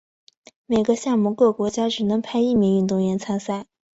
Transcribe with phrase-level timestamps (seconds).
[0.65, 3.67] 每个项目各国家只能派一名运动员参赛。